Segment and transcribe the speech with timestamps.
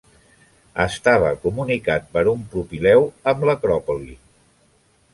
[0.85, 4.21] Estava comunicat per un propileu amb l'acròpoli.